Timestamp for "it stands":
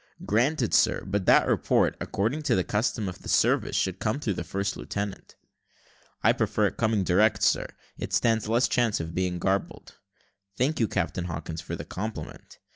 7.99-8.49